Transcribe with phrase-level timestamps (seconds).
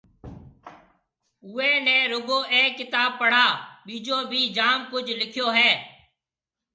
[1.47, 3.45] اُوئي نِي رُگو اَي ڪتآب پآ
[3.85, 5.71] ٻِجو ڀِي جآم ڪجه لِکيو هيَ۔